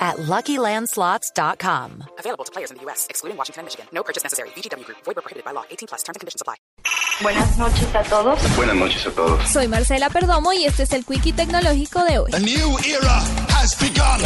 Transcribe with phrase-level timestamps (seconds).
[0.00, 2.04] at LuckyLandSlots.com.
[2.18, 3.86] Available to players in the U.S., excluding Washington and Michigan.
[3.92, 4.48] No purchase necessary.
[4.56, 4.98] VGW Group.
[5.04, 5.64] Void where prohibited by law.
[5.70, 6.02] 18 plus.
[6.02, 6.56] Terms and conditions apply.
[7.22, 8.56] Buenas noches a todos.
[8.56, 9.46] Buenas noches a todos.
[9.50, 12.30] Soy Marcela Perdomo y este es el Quickie Tecnológico de hoy.
[12.32, 13.18] A new era
[13.50, 14.20] has begun.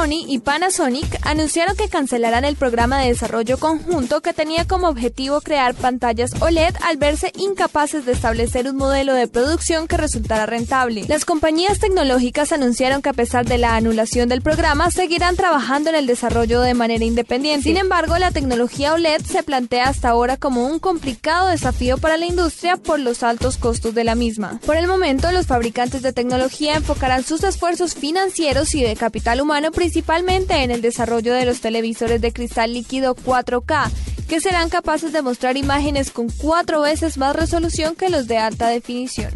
[0.00, 5.42] Sony y Panasonic anunciaron que cancelarán el programa de desarrollo conjunto que tenía como objetivo
[5.42, 11.04] crear pantallas OLED al verse incapaces de establecer un modelo de producción que resultara rentable.
[11.06, 15.96] Las compañías tecnológicas anunciaron que a pesar de la anulación del programa seguirán trabajando en
[15.96, 17.64] el desarrollo de manera independiente.
[17.64, 22.24] Sin embargo, la tecnología OLED se plantea hasta ahora como un complicado desafío para la
[22.24, 24.60] industria por los altos costos de la misma.
[24.64, 29.70] Por el momento, los fabricantes de tecnología enfocarán sus esfuerzos financieros y de capital humano
[29.70, 33.90] principalmente en el desarrollo de los televisores de cristal líquido 4K,
[34.28, 38.68] que serán capaces de mostrar imágenes con cuatro veces más resolución que los de alta
[38.68, 39.32] definición.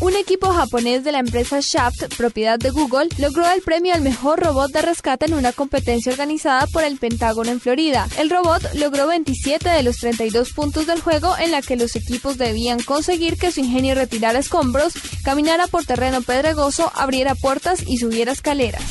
[0.00, 4.40] Un equipo japonés de la empresa Shaft, propiedad de Google, logró el premio al mejor
[4.40, 8.08] robot de rescate en una competencia organizada por el Pentágono en Florida.
[8.16, 12.38] El robot logró 27 de los 32 puntos del juego en la que los equipos
[12.38, 18.32] debían conseguir que su ingenio retirara escombros, caminara por terreno pedregoso, abriera puertas y subiera
[18.32, 18.82] escaleras.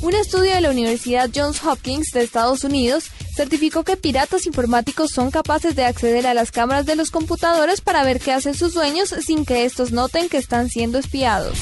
[0.00, 5.30] Un estudio de la Universidad Johns Hopkins de Estados Unidos certificó que piratas informáticos son
[5.30, 9.14] capaces de acceder a las cámaras de los computadores para ver qué hacen sus dueños
[9.24, 11.56] sin que estos noten que están siendo espiados.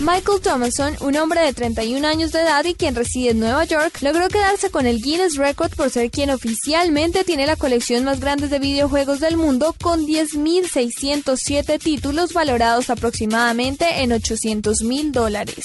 [0.00, 3.98] Michael Thomason, un hombre de 31 años de edad y quien reside en Nueva York,
[4.00, 8.48] logró quedarse con el Guinness Record por ser quien oficialmente tiene la colección más grande
[8.48, 15.64] de videojuegos del mundo con 10.607 títulos valorados aproximadamente en 800 mil dólares.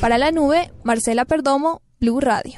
[0.00, 2.54] Para la nube, Marcela Perdomo, Blue Radio.